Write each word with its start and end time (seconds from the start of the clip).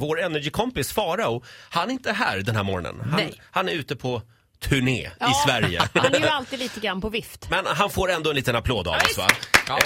Vår 0.00 0.20
energikompis 0.22 0.92
Farao, 0.92 1.42
han 1.70 1.88
är 1.88 1.92
inte 1.92 2.12
här 2.12 2.38
den 2.38 2.56
här 2.56 2.62
morgonen. 2.62 3.00
Han, 3.00 3.10
Nej. 3.20 3.40
han 3.50 3.68
är 3.68 3.72
ute 3.72 3.96
på 3.96 4.22
turné 4.60 5.10
Ja. 5.20 5.30
i 5.30 5.34
Sverige. 5.48 5.82
Han 5.94 6.14
är 6.14 6.18
ju 6.20 6.26
alltid 6.26 6.58
lite 6.58 6.80
grann 6.80 7.00
på 7.00 7.08
vift. 7.08 7.50
Men 7.50 7.66
han 7.66 7.90
får 7.90 8.10
ändå 8.10 8.30
en 8.30 8.36
liten 8.36 8.56
applåd 8.56 8.88
av 8.88 8.94
oss 8.94 9.18
va? 9.18 9.28
Eh, 9.68 9.76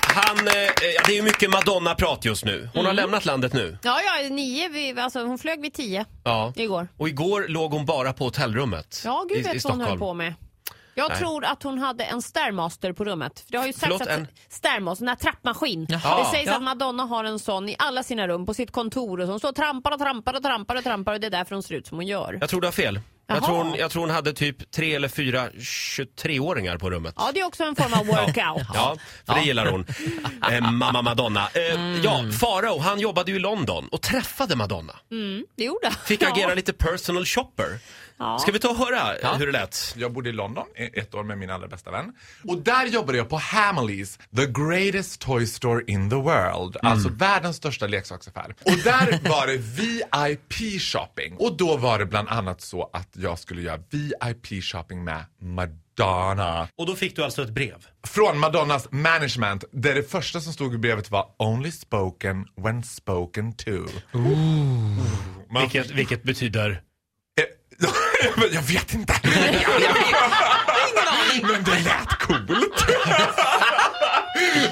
han, 0.00 0.48
eh, 0.48 0.54
ja, 0.54 1.02
det 1.06 1.12
är 1.12 1.16
ju 1.16 1.22
mycket 1.22 1.50
Madonna-prat 1.50 2.24
just 2.24 2.44
nu. 2.44 2.60
Hon 2.72 2.80
Mm. 2.80 2.86
har 2.86 2.92
lämnat 2.92 3.24
landet 3.24 3.52
nu. 3.52 3.78
Ja, 3.82 4.00
ja, 4.02 4.28
nio, 4.28 4.68
vi, 4.68 5.00
alltså, 5.00 5.24
hon 5.24 5.38
flög 5.38 5.60
vid 5.60 5.74
tio 5.74 6.04
Ja. 6.24 6.52
igår. 6.56 6.88
Och 6.96 7.08
igår 7.08 7.44
låg 7.48 7.72
hon 7.72 7.86
bara 7.86 8.12
på 8.12 8.24
hotellrummet 8.24 9.02
Ja, 9.04 9.26
i, 9.30 9.34
gud 9.34 9.38
i 9.38 9.42
vet 9.42 9.64
vad 9.64 9.72
hon 9.72 9.80
Stockholm. 9.80 9.88
höll 9.90 9.98
på 9.98 10.14
med. 10.14 10.34
Jag 10.94 11.08
Nej. 11.08 11.18
tror 11.18 11.44
att 11.44 11.62
hon 11.62 11.78
hade 11.78 12.04
en 12.04 12.22
Stairmaster 12.22 12.92
på 12.92 13.04
rummet. 13.04 13.40
För 13.40 13.52
det 13.52 13.58
har 13.58 13.66
ju 13.66 13.72
sagts 13.72 13.82
Förlåt, 13.84 14.02
att 14.02 14.08
en- 14.08 14.26
Stairmaster, 14.48 15.04
den 15.04 15.08
här 15.08 15.16
trappmaskin. 15.16 15.86
Jaha. 15.90 16.18
Det 16.18 16.24
sägs 16.30 16.46
Ja. 16.46 16.56
att 16.56 16.62
Madonna 16.62 17.02
har 17.02 17.24
en 17.24 17.38
sån 17.38 17.68
i 17.68 17.76
alla 17.78 18.02
sina 18.02 18.28
rum 18.28 18.46
på 18.46 18.54
sitt 18.54 18.70
kontor 18.72 19.20
och 19.20 19.26
så. 19.26 19.32
Hon 19.32 19.38
står 19.38 19.48
och 19.48 19.54
trampar 19.54 19.92
och 19.92 19.98
trampar 19.98 20.34
och 20.36 20.42
trampar 20.42 20.76
och 20.76 20.82
trampar 20.84 21.12
och 21.14 21.20
det 21.20 21.26
är 21.26 21.30
därför 21.30 21.54
hon 21.54 21.62
ser 21.62 21.74
ut 21.74 21.86
som 21.86 21.98
hon 21.98 22.06
gör. 22.06 22.38
Jag 22.40 22.50
tror 22.50 22.60
du 22.60 22.66
har 22.66 22.72
fel. 22.72 23.00
Jag 23.34 23.44
tror, 23.44 23.56
hon, 23.56 23.74
jag 23.74 23.90
tror 23.90 24.02
hon 24.02 24.10
hade 24.10 24.32
typ 24.32 24.70
tre 24.70 24.94
eller 24.94 25.08
fyra 25.08 25.48
23-åringar 25.50 26.78
på 26.78 26.90
rummet. 26.90 27.14
Ja, 27.16 27.30
det 27.34 27.40
är 27.40 27.44
också 27.46 27.62
en 27.64 27.76
form 27.76 27.92
av 27.94 28.06
workout. 28.06 28.66
Ja, 28.74 28.96
för 29.26 29.34
det 29.34 29.40
gillar 29.42 29.66
hon. 29.66 29.86
Eh, 30.52 30.70
mamma 30.70 31.02
Madonna. 31.02 31.48
Eh, 31.54 31.60
Mm. 31.80 32.02
Ja, 32.02 32.24
Farao, 32.40 32.78
han 32.78 33.00
jobbade 33.00 33.30
ju 33.30 33.36
i 33.36 33.40
London 33.40 33.88
och 33.92 34.02
träffade 34.02 34.56
Madonna. 34.56 34.96
Mm, 35.10 35.44
det 35.56 35.64
gjorde 35.64 35.86
han. 35.86 35.96
Fick 36.06 36.22
Ja. 36.22 36.32
agera 36.32 36.54
lite 36.54 36.72
personal 36.72 37.24
shopper. 37.26 37.78
Ja. 38.18 38.38
Ska 38.38 38.52
vi 38.52 38.58
ta 38.58 38.68
och 38.68 38.76
höra 38.76 39.16
eh, 39.16 39.34
hur 39.38 39.46
det 39.46 39.52
lät? 39.52 39.94
Jag 39.96 40.12
bodde 40.12 40.28
i 40.28 40.32
London 40.32 40.64
i 40.76 40.98
ett 41.00 41.14
år 41.14 41.22
med 41.24 41.38
min 41.38 41.50
allra 41.50 41.68
bästa 41.68 41.90
vän. 41.90 42.12
Och 42.48 42.58
där 42.58 42.86
jobbade 42.86 43.18
jag 43.18 43.28
på 43.28 43.36
Hamleys, 43.36 44.18
the 44.36 44.46
greatest 44.46 45.20
toy 45.20 45.46
store 45.46 45.84
in 45.86 46.10
the 46.10 46.16
world. 46.16 46.76
Alltså 46.82 47.08
världens 47.08 47.56
största 47.56 47.86
leksaksaffär. 47.86 48.54
Och 48.64 48.76
där 48.84 49.28
var 49.30 49.46
det 49.46 49.56
VIP 49.56 50.80
shopping. 50.80 51.36
Och 51.38 51.56
då 51.56 51.76
var 51.76 51.98
det 51.98 52.06
bland 52.06 52.28
annat 52.28 52.60
så 52.60 52.90
att 52.92 53.08
jag 53.22 53.38
skulle 53.38 53.62
göra 53.62 53.78
VIP 53.90 54.64
shopping 54.64 55.04
med 55.04 55.24
Madonna. 55.40 56.68
Och 56.76 56.86
då 56.86 56.94
fick 56.96 57.16
du 57.16 57.24
alltså 57.24 57.42
ett 57.42 57.50
brev. 57.50 57.86
Från 58.06 58.38
Madonnas 58.38 58.88
management, 58.90 59.64
där 59.72 59.94
det 59.94 60.10
första 60.10 60.40
som 60.40 60.52
stod 60.52 60.74
i 60.74 60.78
brevet 60.78 61.10
var 61.10 61.26
Only 61.38 61.72
spoken 61.72 62.46
when 62.56 62.82
spoken 62.82 63.52
to. 63.52 63.70
Man 65.50 65.62
Vilket, 65.62 65.90
vilket 65.90 66.22
betyder... 66.22 66.70
Eh, 67.40 67.88
jag 68.52 68.62
vet 68.62 68.94
inte. 68.94 69.14
Men 71.42 71.64
det 71.64 71.78
lät 71.84 72.08
coolt. 72.18 72.86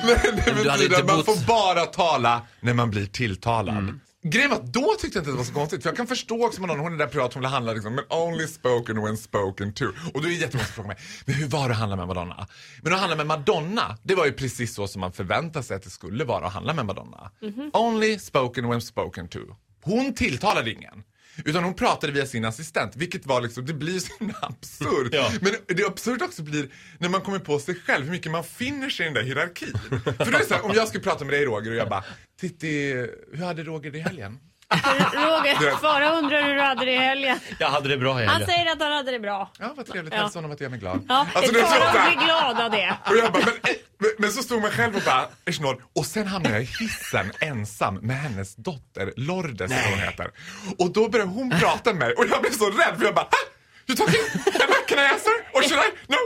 Men 0.03 0.37
det 0.37 0.55
betyder 0.55 0.99
att 0.99 1.07
man 1.07 1.25
får 1.25 1.47
bara 1.47 1.87
tala 1.87 2.43
när 2.61 2.75
man 2.75 2.91
blir 2.91 3.07
tilltalad. 3.07 4.01
Grejen 4.23 4.51
var 4.51 4.61
då 4.65 4.95
tyckte 4.99 5.19
jag 5.19 5.21
inte 5.21 5.21
att 5.21 5.27
det 5.27 5.33
var 5.33 5.45
så 5.45 5.53
konstigt. 5.53 5.83
För 5.83 5.91
jag 5.91 5.97
kan 5.97 6.07
förstå 6.07 6.47
också 6.47 6.61
Madonna, 6.61 6.83
hon 6.83 6.93
är 6.93 6.99
där 6.99 7.07
privat, 7.07 7.35
hon 7.35 7.41
vill 7.41 7.51
handla 7.51 7.73
liksom, 7.73 7.95
men 7.95 8.05
only 8.11 8.47
spoken 8.47 9.03
when 9.03 9.17
spoken 9.17 9.73
to. 9.73 9.85
Och 10.15 10.23
då 10.23 10.29
är 10.29 10.29
det 10.29 10.35
jättemånga 10.35 10.65
som 10.67 10.75
frågar 10.75 10.89
mig, 10.89 10.97
men 11.27 11.35
hur 11.35 11.47
var 11.49 11.69
det 11.69 11.75
att 11.75 11.81
handla 11.81 11.97
med 11.97 12.07
Madonna? 12.07 12.47
Men 12.83 12.93
att 12.93 12.99
handla 13.01 13.17
med 13.17 13.27
Madonna, 13.27 13.99
det 14.03 14.15
var 14.15 14.27
ju 14.27 14.33
precis 14.33 14.75
så 14.75 14.89
som 14.89 15.01
man 15.01 15.13
förväntade 15.13 15.65
sig 15.65 15.77
att 15.77 15.83
det 15.83 15.91
skulle 15.91 16.25
vara 16.25 16.47
att 16.47 16.53
handla 16.53 16.75
med 16.75 16.87
Madonna. 16.87 17.31
Only 17.73 18.19
spoken 18.19 18.69
when 18.69 18.81
spoken 18.81 19.29
to. 19.29 19.39
Hon 19.83 20.15
tilltalade 20.15 20.71
ingen. 20.71 21.03
Utan 21.45 21.65
hon 21.65 21.75
pratade 21.75 22.13
via 22.13 22.27
sin 22.27 22.45
assistent, 22.45 22.97
vilket 22.97 23.27
var 23.27 23.41
liksom, 23.41 23.67
det 23.67 23.75
blir 23.75 23.99
så 23.99 24.13
absurt. 24.43 25.09
Ja. 25.15 25.31
Men 25.41 25.53
det 25.67 25.87
absurt 25.87 26.23
också 26.23 26.43
blir 26.43 26.69
när 26.99 27.09
man 27.09 27.21
kommer 27.21 27.39
på 27.39 27.59
sig 27.59 27.75
själv, 27.75 28.05
hur 28.05 28.11
mycket 28.13 28.33
man 28.33 28.45
finner 28.45 28.91
sig 28.91 29.05
i 29.05 29.09
den 29.09 29.15
där 29.15 29.23
hierarkin. 29.23 29.73
För 30.05 30.25
då 30.25 30.37
är 30.37 30.39
det 30.39 30.45
så 30.45 30.55
här, 30.55 30.65
om 30.65 30.73
jag 30.75 30.89
skulle 30.89 31.05
prata 31.05 31.25
med 31.25 31.35
dig 31.35 31.45
Roger 31.45 31.71
och 31.71 31.77
jag 31.77 31.89
bara, 31.89 32.05
Titti, 32.41 32.93
hur 33.33 33.45
hade 33.45 33.63
Roger 33.65 33.91
det 33.91 33.99
i 33.99 34.01
helgen? 34.01 34.39
Roger, 35.15 35.77
Farao 35.77 36.19
undrar 36.19 36.43
hur 36.43 36.55
du 36.55 36.61
hade 36.61 36.85
det 36.85 36.93
i 36.93 36.99
helgen. 36.99 37.39
Jag 37.59 37.69
hade 37.69 37.89
det 37.89 37.97
bra 37.99 38.23
i 38.23 38.25
Han 38.27 38.33
helgen. 38.35 38.49
säger 38.49 38.73
att 38.73 38.83
han 38.83 38.93
hade 38.93 39.11
det 39.11 39.19
bra. 39.21 39.53
Ja, 39.59 39.75
vad 39.77 39.87
trevligt. 39.87 40.15
Ja. 40.15 40.21
Hälsa 40.21 40.39
honom 40.39 40.51
att 40.51 40.61
jag 40.61 40.73
är 40.73 40.77
glad. 40.77 41.05
Ja, 41.09 41.27
Alltså, 41.35 41.55
Farao 41.55 42.11
blir 42.11 42.25
glad 42.25 42.61
av 42.61 42.71
det. 42.71 42.97
och 43.11 43.17
jag 43.17 43.33
bara, 43.33 43.45
men, 43.45 43.75
men, 43.99 44.11
men 44.19 44.33
så 44.33 44.43
stod 44.43 44.63
man 44.63 44.71
själv 44.71 44.97
och 44.97 45.03
bara, 45.03 45.29
"Ersnor." 45.47 45.83
Och 45.93 46.07
sen 46.07 46.27
hamnade 46.27 46.55
jag 46.55 46.63
i 46.63 46.67
hissen 46.81 47.33
ensam 47.41 47.95
med 47.95 48.17
hennes 48.17 48.57
dotter 48.57 49.13
Lourdes 49.17 49.71
som 49.71 49.91
hon 49.91 49.99
heter. 49.99 50.31
Och 50.79 50.93
då 50.93 51.09
började 51.09 51.31
hon 51.31 51.51
prata 51.51 51.91
med 51.93 51.99
mig 51.99 52.13
och 52.15 52.25
jag 52.31 52.41
blev 52.41 52.53
så 52.53 52.71
rädd 52.71 52.99
för 52.99 53.05
jag 53.05 53.15
bara, 53.15 53.25
"Ah, 53.31 53.49
You 53.91 53.97
talking? 53.97 54.21
Emma, 54.63 54.75
can 54.89 54.99
I 54.99 55.07
answer? 55.15 55.33
Or 55.55 55.63
should 55.63 55.81
I? 55.81 55.91
No! 56.09 56.17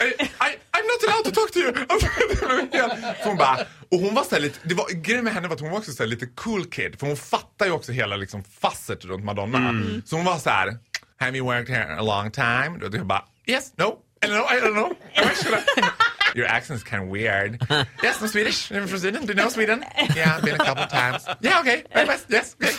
I, 0.00 0.06
I, 0.46 0.48
I'm 0.72 0.86
not 0.92 1.04
allowed 1.04 1.24
to 1.24 1.30
talk 1.30 1.50
to 1.52 1.58
you! 1.58 1.72
För 3.22 3.24
hon 3.24 3.36
bara, 3.36 3.58
och 3.90 3.98
hon 3.98 4.14
var 4.14 4.24
så 4.24 4.38
lite, 4.38 4.58
det 4.62 4.74
var, 4.74 4.90
grejen 4.90 5.24
med 5.24 5.32
henne 5.34 5.48
var 5.48 5.54
att 5.54 5.60
hon 5.60 5.70
var 5.70 5.78
också 5.78 5.92
så 5.92 6.04
lite 6.04 6.26
cool 6.26 6.64
kid. 6.64 6.98
För 7.00 7.06
hon 7.06 7.16
fattar 7.16 7.66
ju 7.66 7.72
också 7.72 7.92
hela 7.92 8.16
liksom 8.16 8.44
fasset 8.60 9.04
runt 9.04 9.24
Madonna. 9.24 9.74
Så 10.06 10.16
hon 10.16 10.24
var 10.24 10.38
så 10.38 10.50
här, 10.50 10.78
have 11.18 11.36
you 11.38 11.46
worked 11.46 11.76
here 11.76 11.96
a 11.98 12.02
long 12.02 12.30
time? 12.30 12.78
Och 12.86 12.94
jag 12.94 13.06
bara, 13.06 13.24
yes, 13.46 13.72
no, 13.76 13.98
I 14.24 14.26
don't 14.26 14.30
know, 14.34 14.46
I 14.52 14.60
don't 14.60 14.72
know. 14.72 14.92
Your 16.34 16.46
accent's 16.46 16.82
kind 16.82 17.02
of 17.02 17.08
weird. 17.08 17.58
Yes, 18.02 18.20
I'm 18.22 18.28
Swedish. 18.28 18.70
I'm 18.72 18.86
from 18.86 18.98
Sweden. 18.98 19.26
Do 19.26 19.32
you 19.32 19.34
know 19.34 19.48
Sweden? 19.50 19.84
Yeah, 20.16 20.36
I've 20.36 20.42
been 20.44 20.54
a 20.60 20.64
couple 20.64 20.84
of 20.84 20.90
times. 20.90 21.26
Yeah, 21.40 21.60
okay. 21.60 21.82
Very 21.94 22.06
best. 22.06 22.24
Yes, 22.30 22.56
okay. 22.60 22.72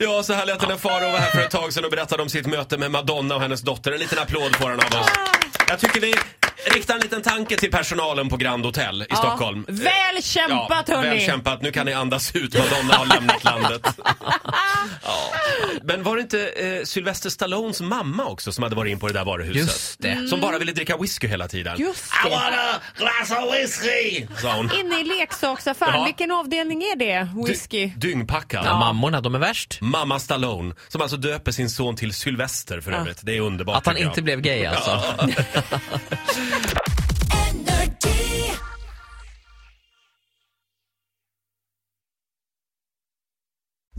Ja, 0.00 0.22
så 0.22 0.32
här 0.32 0.46
lät 0.46 0.60
det 0.60 0.66
när 0.66 0.76
Farao 0.76 1.10
var 1.12 1.18
här 1.18 1.30
för 1.30 1.40
ett 1.40 1.50
tag 1.50 1.72
sedan 1.72 1.84
och 1.84 1.90
berättade 1.90 2.22
om 2.22 2.28
sitt 2.28 2.46
möte 2.46 2.78
med 2.78 2.90
Madonna 2.90 3.34
och 3.34 3.40
hennes 3.40 3.62
dotter. 3.62 3.92
En 3.92 3.98
liten 3.98 4.18
applåd 4.18 4.56
får 4.56 4.70
han 4.70 4.80
av 4.80 5.00
oss. 5.00 5.08
Jag 5.68 5.78
tycker 5.78 6.00
vi 6.00 6.14
riktar 6.66 6.94
en 6.94 7.00
liten 7.00 7.22
tanke 7.22 7.56
till 7.56 7.70
personalen 7.70 8.28
på 8.28 8.36
Grand 8.36 8.64
Hotel 8.64 9.06
i 9.10 9.16
Stockholm. 9.16 9.64
Väl 9.68 10.22
kämpat 10.22 10.84
ja, 10.88 10.96
hörni! 10.96 11.08
Väl 11.08 11.20
kämpat. 11.20 11.62
Nu 11.62 11.72
kan 11.72 11.86
ni 11.86 11.92
andas 11.92 12.36
ut. 12.36 12.58
Madonna 12.58 12.94
har 12.94 13.06
lämnat 13.06 13.44
landet. 13.44 13.82
Men 15.82 16.02
var 16.02 16.16
det 16.16 16.22
inte 16.22 16.48
eh, 16.48 16.84
Sylvester 16.84 17.30
Stallones 17.30 17.80
mamma 17.80 18.24
också 18.24 18.52
som 18.52 18.62
hade 18.64 18.76
varit 18.76 18.90
in 18.90 18.98
på 18.98 19.06
det 19.06 19.12
där 19.12 19.24
varuhuset? 19.24 19.56
Just 19.62 20.00
det. 20.02 20.28
Som 20.28 20.40
bara 20.40 20.58
ville 20.58 20.72
dricka 20.72 20.96
whisky 20.96 21.26
hela 21.26 21.48
tiden. 21.48 21.76
Just 21.80 22.04
I 22.26 22.28
det. 22.28 22.34
want 22.34 22.54
a 22.54 22.80
glass 22.96 23.30
of 23.30 23.54
whisky! 23.54 24.26
Sa 24.42 24.56
hon. 24.56 24.70
Inne 24.80 25.00
i 25.00 25.04
leksaksaffären, 25.04 25.94
Ja. 25.94 26.04
vilken 26.04 26.30
avdelning 26.30 26.82
är 26.82 26.96
det? 26.96 27.28
Whisky? 27.48 27.86
Dy- 27.86 27.92
Dyngpackad. 27.96 28.66
Ja. 28.66 28.78
Mammorna, 28.78 29.20
de 29.20 29.34
är 29.34 29.38
värst. 29.38 29.78
Mamma 29.80 30.18
Stallone, 30.18 30.74
som 30.88 31.00
alltså 31.02 31.16
döper 31.16 31.52
sin 31.52 31.70
son 31.70 31.96
till 31.96 32.14
Sylvester 32.14 32.80
för 32.80 32.92
övrigt. 32.92 33.18
Det 33.22 33.36
är 33.36 33.40
underbart. 33.40 33.76
Att 33.76 33.86
han 33.86 33.94
tycker 33.94 34.04
jag. 34.06 34.10
inte 34.12 34.22
blev 34.22 34.40
gay 34.40 34.64
alltså. 34.66 35.02